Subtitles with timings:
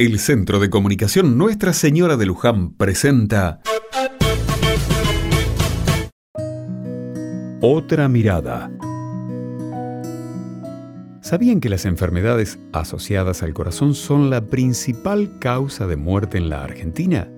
[0.00, 3.60] El Centro de Comunicación Nuestra Señora de Luján presenta
[7.60, 8.70] Otra mirada.
[11.20, 16.62] ¿Sabían que las enfermedades asociadas al corazón son la principal causa de muerte en la
[16.62, 17.28] Argentina?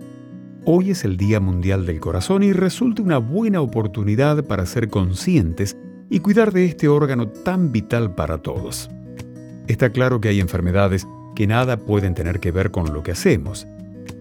[0.67, 5.79] Hoy es el Día Mundial del Corazón y resulta una buena oportunidad para ser conscientes
[6.11, 8.91] y cuidar de este órgano tan vital para todos.
[9.67, 11.07] Está claro que hay enfermedades
[11.41, 13.67] que nada pueden tener que ver con lo que hacemos,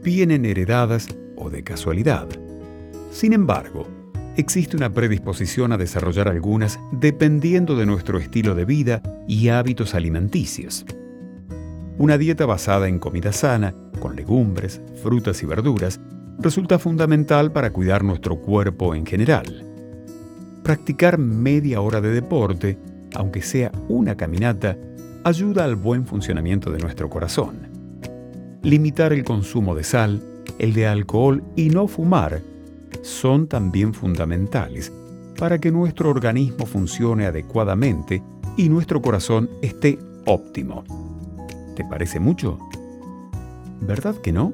[0.01, 2.29] vienen heredadas o de casualidad.
[3.11, 3.85] Sin embargo,
[4.37, 10.85] existe una predisposición a desarrollar algunas dependiendo de nuestro estilo de vida y hábitos alimenticios.
[11.97, 15.99] Una dieta basada en comida sana, con legumbres, frutas y verduras,
[16.39, 19.65] resulta fundamental para cuidar nuestro cuerpo en general.
[20.63, 22.77] Practicar media hora de deporte,
[23.13, 24.77] aunque sea una caminata,
[25.23, 27.67] ayuda al buen funcionamiento de nuestro corazón.
[28.63, 30.23] Limitar el consumo de sal,
[30.57, 32.41] el de alcohol y no fumar
[33.01, 34.91] son también fundamentales
[35.37, 38.21] para que nuestro organismo funcione adecuadamente
[38.57, 40.83] y nuestro corazón esté óptimo.
[41.75, 42.57] ¿Te parece mucho?
[43.81, 44.51] ¿Verdad que no?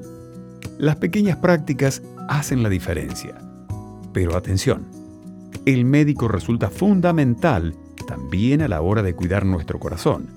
[0.78, 3.34] Las pequeñas prácticas hacen la diferencia.
[4.12, 4.86] Pero atención,
[5.64, 7.74] el médico resulta fundamental
[8.06, 10.28] también a la hora de cuidar nuestro corazón.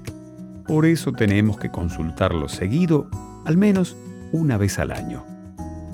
[0.69, 3.09] Por eso tenemos que consultarlo seguido,
[3.45, 3.97] al menos
[4.31, 5.25] una vez al año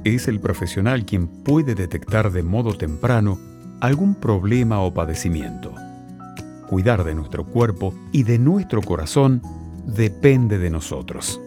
[0.05, 3.39] es el profesional quien puede detectar de modo temprano
[3.81, 5.73] algún problema o padecimiento.
[6.69, 9.41] Cuidar de nuestro cuerpo y de nuestro corazón
[9.85, 11.41] depende de nosotros.